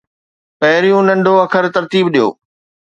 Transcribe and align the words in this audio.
پهريون 0.59 1.03
ننڍو 1.09 1.33
اکر 1.45 1.63
ترتيب 1.75 2.05
ڏيو 2.13 2.27